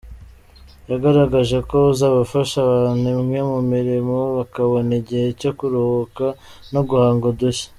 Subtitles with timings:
[0.89, 6.25] Yagaragaje ko buzafasha abantu imwe mu mirimo bakabona igihe cyo kuruhuka
[6.73, 7.67] no guhanga udushya.